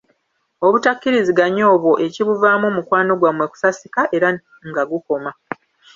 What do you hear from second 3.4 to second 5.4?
kusasika era nga gukoma.